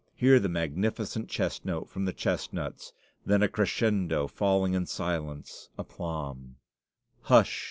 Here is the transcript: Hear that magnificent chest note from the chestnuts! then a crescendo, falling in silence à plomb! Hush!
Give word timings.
Hear 0.15 0.39
that 0.39 0.49
magnificent 0.49 1.29
chest 1.29 1.63
note 1.63 1.87
from 1.87 2.05
the 2.05 2.11
chestnuts! 2.11 2.91
then 3.23 3.43
a 3.43 3.47
crescendo, 3.47 4.25
falling 4.25 4.73
in 4.73 4.87
silence 4.87 5.69
à 5.77 5.87
plomb! 5.87 6.55
Hush! 7.25 7.59